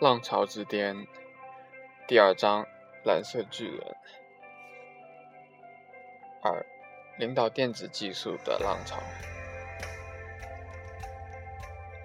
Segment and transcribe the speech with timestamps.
[0.00, 0.96] 浪潮之巅
[2.08, 2.66] 第二章：
[3.04, 3.96] 蓝色巨人。
[6.42, 6.64] 二、
[7.18, 8.96] 领导电子技术的浪潮。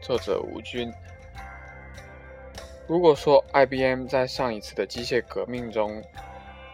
[0.01, 0.91] 作者吴军。
[2.85, 6.03] 如果说 IBM 在上一次的机械革命中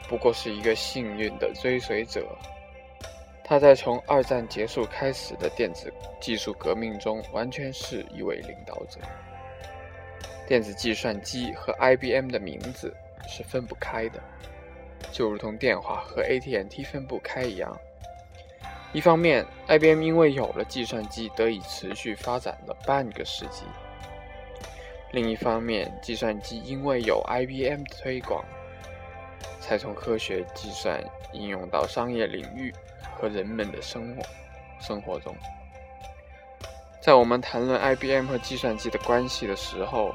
[0.09, 2.35] 不过是一个幸运的追随者，
[3.44, 8.99] 他在从二战结束开始的电子技术革命中完全是一位领导者。
[10.51, 12.93] 电子计算机和 IBM 的名字
[13.25, 14.21] 是分不开的，
[15.09, 17.73] 就如同电话和 AT&T 分不开一样。
[18.91, 23.63] 一方面，IBM 因为有了计算机得以持续发展了半个世纪；
[25.13, 28.43] 另一方面，计算机因为有 IBM 的推广，
[29.61, 32.73] 才从科学计算应用到商业领域
[33.15, 34.23] 和人们的生活
[34.81, 35.33] 生活中。
[36.99, 40.13] 在我们谈论 IBM 和计算机的关系的时候，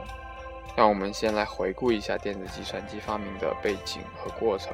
[0.76, 4.72] 让我们先来回顾一下电子计算机发明的背景和过程。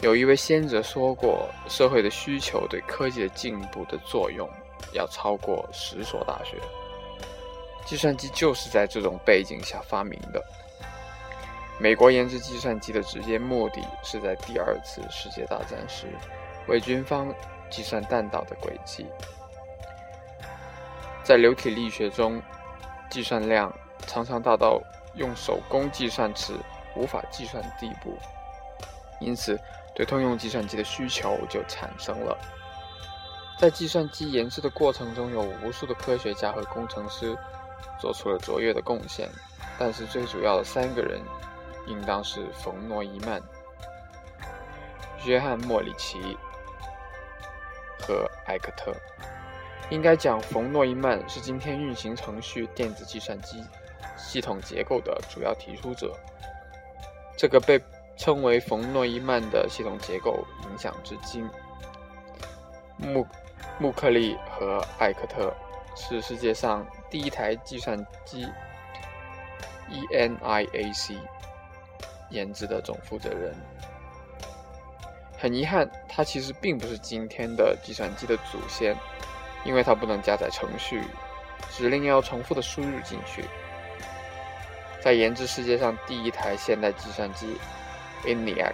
[0.00, 4.48] 有一位先哲说过：“社会的需求对科技的进步的作用，
[4.92, 6.56] 要超过十所大学。”
[7.84, 10.40] 计算机就是在这种背景下发明的。
[11.78, 16.06] 美国研制计算机的直接目的是在第二次世界大战时，
[16.68, 17.34] 为军方
[17.68, 19.04] 计算弹道的轨迹。
[21.24, 22.40] 在流体力学中，
[23.10, 23.74] 计算量。
[24.06, 24.80] 常常大到
[25.14, 26.54] 用手工计算时
[26.96, 28.16] 无法计算的地步，
[29.20, 29.58] 因此
[29.94, 32.36] 对通用计算机的需求就产生了。
[33.58, 37.36] 在计算机研制的过程中，有无数的科学家和工程师
[38.00, 39.28] 做出了卓越的贡献，
[39.78, 41.20] 但是最主要的三个人
[41.86, 43.40] 应当是冯·诺依曼、
[45.26, 46.18] 约翰·莫里奇
[48.00, 48.94] 和艾克特。
[49.90, 53.62] 应该讲，冯·诺依曼是今天运行程序电子计算机。
[54.16, 56.14] 系统结构的主要提出者，
[57.36, 57.80] 这个被
[58.16, 61.48] 称为冯诺依曼的系统结构影响至今。
[62.96, 63.26] 穆
[63.78, 65.52] 穆克利和艾克特
[65.96, 68.46] 是世界上第一台计算机
[69.90, 71.16] ENIAC
[72.28, 73.54] 研制的总负责人。
[75.38, 78.94] 很遗憾，他其实并不是今天的计算机的祖先，
[79.64, 81.02] 因为他不能加载程序，
[81.70, 83.42] 指令要重复的输入进去。
[85.00, 87.56] 在研制世界上第一台现代计算机
[88.24, 88.72] ENIAC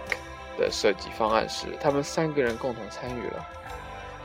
[0.57, 3.45] 的设计方案时，他们三个人共同参与了。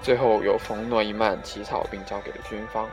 [0.03, 2.89] 最后由冯诺依曼起草并交给了军方。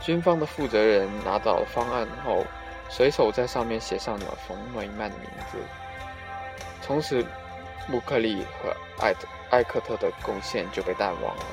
[0.00, 2.44] 军方的负责人拿到了方案后，
[2.88, 5.58] 随手在上面写上了冯诺依曼的名字。
[6.80, 7.26] 从此，
[7.88, 8.72] 穆克利和
[9.04, 11.44] 艾特艾克特的贡献就被淡忘了。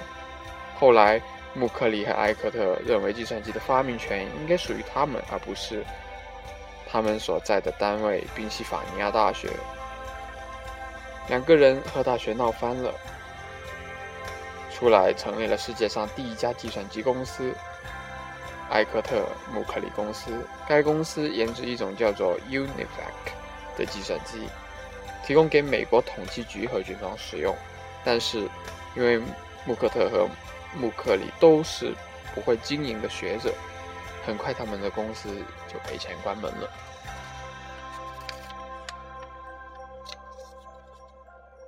[0.80, 1.20] 后来，
[1.56, 5.84] 穆克利和艾克特认为计算机的发明权应该属于他们，而不是。
[6.86, 9.50] 他们所在的单位宾夕法尼亚大学，
[11.28, 12.94] 两个人和大学闹翻了，
[14.72, 17.54] 出来成立了世界上第一家计算机公司——
[18.72, 20.32] 埃克特穆克里公司。
[20.68, 24.48] 该公司研制一种叫做 UNIVAC 的计算机，
[25.26, 27.56] 提供给美国统计局和军方使用。
[28.04, 28.48] 但是，
[28.96, 29.20] 因为
[29.66, 30.28] 穆克特和
[30.76, 31.94] 穆克里都是
[32.34, 33.54] 不会经营的学者，
[34.26, 35.30] 很快他们的公司
[35.68, 36.70] 就赔钱关门了。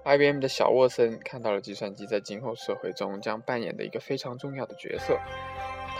[0.06, 5.20] IBM 的小沃森看到了计算机在今后社会中将扮演的一个非常重要的角色，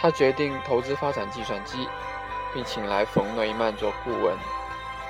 [0.00, 1.86] 他决定投资发展计算机，
[2.54, 4.34] 并请来冯诺依曼做顾问。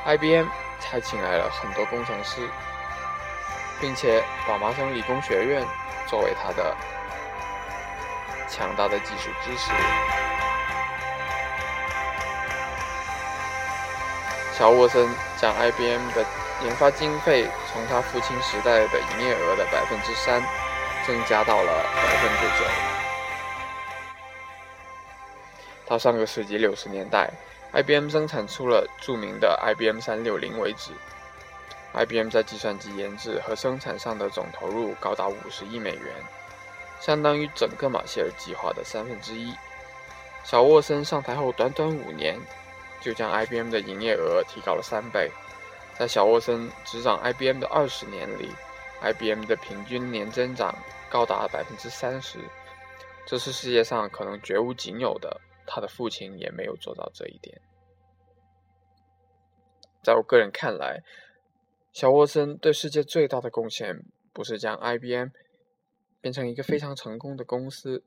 [0.05, 0.47] IBM
[0.81, 2.41] 还请来了很多工程师，
[3.81, 5.65] 并且把麻省理工学院
[6.09, 6.77] 作为他的
[8.49, 10.28] 强大的技术支持。
[14.59, 15.09] 小沃森
[15.41, 16.27] 将 IBM 的
[16.65, 20.43] 研发经费从他父亲时代的营业额的百分之三
[21.07, 22.65] 增加到了百分之九。
[25.87, 27.31] 到上个世纪六十年代
[27.73, 30.91] ，IBM 生产出了著名的 IBM 三六零为止
[31.95, 36.13] ，IBM 在计算机研制和生产上的总投入高达五十亿美元，
[37.01, 39.55] 相当于整个马歇尔计划的三分之一。
[40.43, 42.37] 小沃森上台后短短五年，
[43.01, 45.31] 就将 IBM 的营业额提高了三倍。
[45.99, 48.49] 在小沃森执掌 IBM 的二十年里
[49.03, 50.75] ，IBM 的平均年增长
[51.11, 52.39] 高达百分之三十，
[53.27, 55.41] 这是世界上可能绝无仅有的。
[55.67, 57.61] 他的父亲也没有做到这一点。
[60.03, 61.03] 在我个人看来，
[61.93, 64.03] 小沃森对世界最大的贡献，
[64.33, 65.29] 不是将 IBM
[66.21, 68.03] 变成一个非常成功的公司，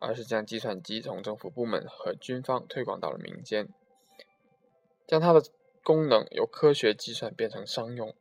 [0.00, 3.68] 而是将计算机从政府部门和军方推广到了民间，
[5.06, 5.40] 将它的
[5.84, 8.12] 功能由科学计算变成商用。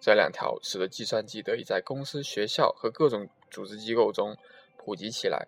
[0.00, 4.36] 这两条使得计算机得以在公司、学校和各种组织机构中
[4.76, 5.46] 普及起来。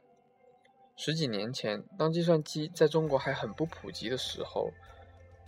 [0.96, 4.70] 十几年前，当计算机在中国还很不普及的时候，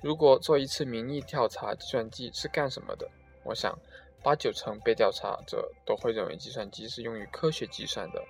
[0.03, 3.11] 如果做一次民意调查，计算机是干什么的？
[3.45, 3.79] 我想，
[4.23, 8.23] 八九成被调查者都会认为计算机是用于科学计算的。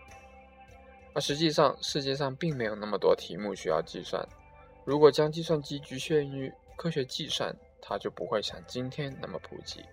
[1.19, 4.25] 而实际上，世界上并没有那么多题目需要计算。
[4.85, 9.85] 如果将计算机局限于科学计算，它就不会像今天那么普及。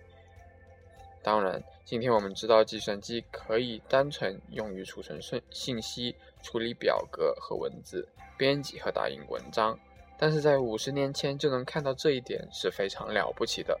[1.24, 6.14] 当然，今天我们知道计算机可以单纯用于储存信信息、
[6.44, 8.08] 处理表格和文字、
[8.38, 9.76] 编辑和打印文章。
[10.16, 13.76] 但是在五十年前就能看到这一点是非常了不起的。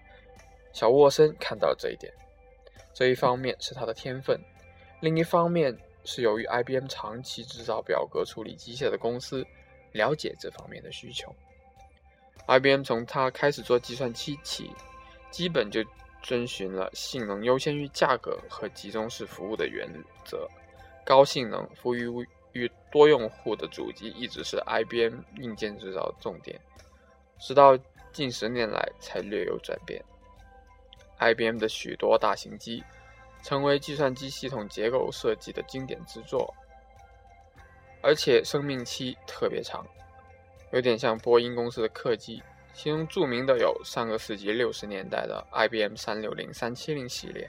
[0.72, 2.12] 小沃森看到这一点，
[2.92, 4.36] 这一方面是他的天分，
[4.98, 9.46] 另一方面是由于 IBM 长期制造表格处理机械的公司
[9.92, 11.34] 了解这方面的需求。
[12.46, 14.70] IBM 从他开始做计算机起，
[15.30, 15.84] 基本就。
[16.22, 19.88] 遵循了性能优先于价格和集中式服务的原
[20.24, 20.48] 则，
[21.04, 21.94] 高性能、服务
[22.52, 26.60] 于多用户的主机一直是 IBM 硬件制造的重点，
[27.38, 27.78] 直到
[28.12, 30.02] 近十年来才略有转变。
[31.20, 32.82] IBM 的许多大型机
[33.46, 36.52] 成为计算机系统结构设计的经典之作，
[38.02, 39.86] 而且生命期特别长，
[40.72, 42.42] 有点像波音公司的客机。
[42.72, 47.48] 其中著名的有上个世纪六十年代的 IBM 三六零、三七零系列，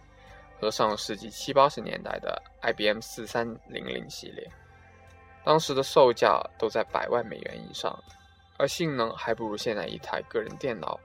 [0.62, 4.48] 和上个世纪七八十年代的 IBM 四三零零系列。
[5.44, 8.00] 当时的售价都在百万美元以上，
[8.60, 11.00] 而性能还不如现在一台个人电脑。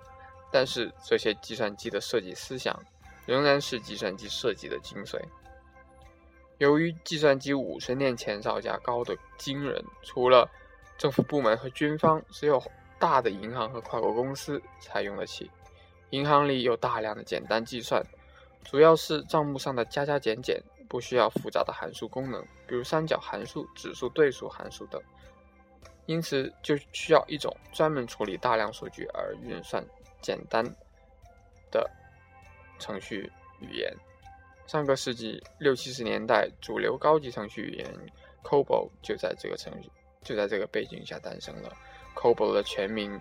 [0.50, 2.78] 但是这些计算机的设计思想
[3.26, 5.20] 仍然是计算机设计的精髓。
[6.58, 10.48] 由于计算机五十年前造价高的惊人，除了
[10.96, 12.62] 政府部门和军方，只有
[12.98, 15.50] 大的银行和跨国公司才用得起。
[16.10, 18.04] 银行里有大量的简单计算，
[18.64, 25.02] 主要是账目上的加加减减，不需要复杂的函数功能，比如三角函数、指数对数函数等。
[26.06, 29.84] 因此，就需要一种专门处理大量数据而运算
[30.20, 30.64] 简单
[31.70, 31.90] 的
[32.82, 33.30] 程序
[33.60, 33.90] 语言。
[34.66, 37.86] 上个世纪六七十年代，主流高级程序语言
[38.42, 39.90] COBOL 就在这个程序
[40.22, 41.72] 就在这个背景下诞生了。
[42.14, 43.20] COBOL 的全名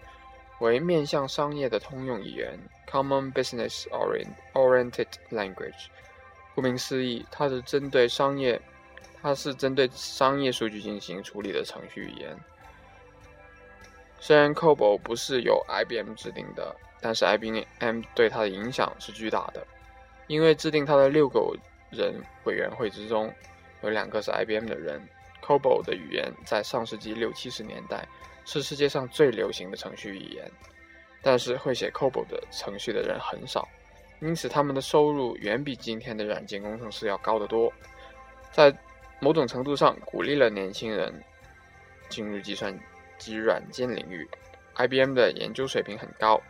[0.59, 3.87] 为面向商业的通用语言 （Common Business
[4.53, 5.87] Oriented Language）。
[6.53, 8.61] 顾名思义，它是针对商业，
[9.21, 12.37] 它是针对商业数据进行处理的程序语言。
[14.19, 19.67] 虽然 COBOL 不是由 IBM 制定的，但是 IBM 对它的影响是巨大的，
[20.27, 21.53] 因为制定它的六个
[21.89, 22.13] 人
[22.45, 23.33] 委员会之中，
[23.81, 25.01] 有两个是 IBM 的人。
[25.43, 28.07] COBOL 的语言在上世纪六七十年代。
[28.43, 30.51] 是世界上最流行的程序语言，
[31.21, 33.67] 但是会写 COBOL 的程序的人很少，
[34.19, 37.71] 因此他们的收入远比今天的软件工程师要高得多。
[38.51, 38.75] 在
[39.19, 41.13] 某种程度上，鼓励了年轻人
[42.09, 42.75] 进入计算
[43.19, 44.27] 机软件领域。
[44.75, 46.41] IBM 的研究水平很高，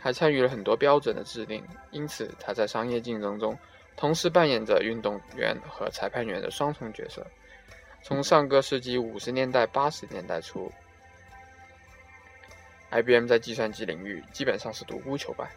[0.00, 3.58] 还参与了很多标准的制定，因此他在商业竞争中
[3.96, 7.26] 同时扮演着运动员和裁判员的双重角色。
[8.02, 10.70] 从上个世纪五十年代、八十年代初。
[12.90, 15.50] IBM 在计算机领域基本上是独孤求败。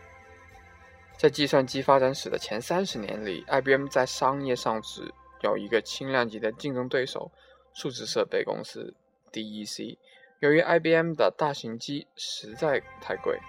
[1.17, 7.31] 在计算机发展史的前三十年里，IBM 在商业上只有一个轻量级的竞争对手——
[7.73, 8.93] 数字设备公司
[9.31, 9.97] DEC。
[10.39, 13.39] 由于 IBM 的大型机实在太贵，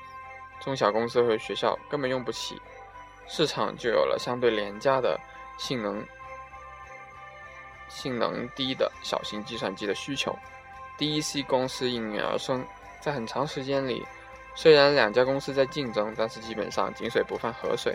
[0.62, 2.58] 中小公司和学校根本用不起，
[3.28, 5.18] 市场就有了相对廉价的、
[5.58, 6.02] 性能
[7.88, 10.34] 性能低的小型计算机的需求。
[10.98, 12.64] DEC 公司应运而生。
[13.00, 14.06] 在很长时间里，
[14.54, 17.92] 虽然两家公司在竞争，但是基本上井水不犯河水，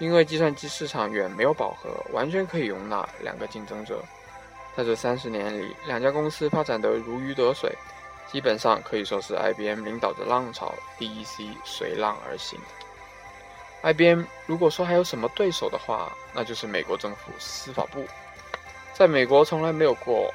[0.00, 4.02] 因为计算机市场远没有饱和，完全可以容纳两个竞争者。
[4.76, 7.72] 在这三十年里，两家公司发展得如鱼得水，
[8.30, 12.58] 基本上可以说是 IBM 领导着浪潮，DEC 随浪而行。
[13.82, 18.04] IBM 如果说还有什么对手的话，那就是美国政府司法部。
[18.92, 20.32] 在美国从来没有过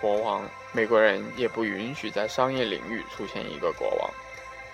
[0.00, 0.48] 国王。
[0.72, 4.10] 美国人也不允许在商业领域出现一个国王。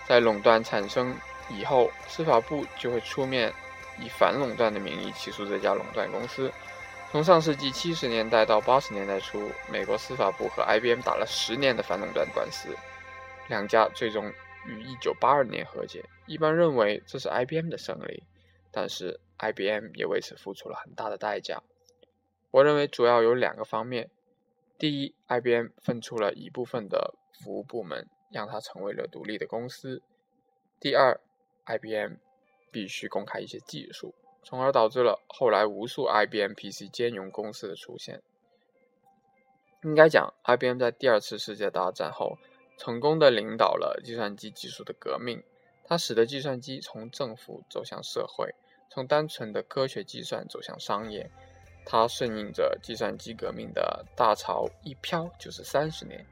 [0.06, 1.14] 在垄断产生
[1.50, 3.52] 以后，司法部就会出面
[3.98, 6.50] 以反垄断的名义起诉这家垄断公司。
[7.10, 12.68] 从上世纪七十年代到八十年代初，美国司法部和 IBM 打了十年的反垄断官司，
[13.48, 14.32] 两家最终
[14.64, 16.04] 于一九八二年和解。
[16.26, 18.22] 一般认为这是 IBM 的胜利，
[18.70, 21.60] 但是 IBM 也为此付出了很大的代价。
[22.52, 24.08] 我认为主要有两个方面。
[24.78, 29.98] 第一，IBM 分出了一部分的服务部门，让它成为了独立的公司；
[30.78, 31.20] 第二
[31.66, 32.14] ，IBM
[32.70, 38.23] 必须公开一些技术，从而导致了后来无数 IBM PC 兼容公司的出现。
[39.82, 42.37] 应该讲，IBM 在第二次世界大战后，
[42.76, 45.42] 成功的领导了计算机技术的革命，
[45.85, 48.54] 它使得计算机从政府走向社会，
[48.90, 51.30] 从单纯的科学计算走向商业。
[51.87, 56.25] 它顺应着计算机革命的大潮，一飘就是三十年。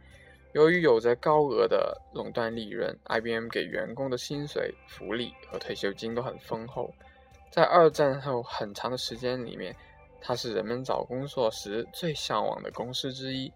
[0.53, 6.93] 由于有着高额的垄断利润，IBM 给员工的薪水、福利和退休金都很丰厚。
[7.50, 9.75] 在二战后很长的时间里面，
[10.21, 13.52] 它是人们找工作时最向往的公司之一。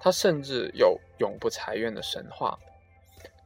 [0.00, 2.58] 它甚至有永不裁员的神话。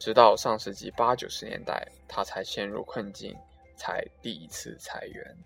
[0.01, 3.37] 直到上世纪八九十年代，它才陷入困境，
[3.77, 5.37] 才第一次裁员。